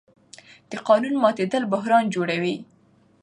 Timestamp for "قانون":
0.87-1.15